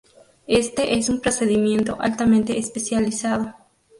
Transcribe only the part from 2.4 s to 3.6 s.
especializado.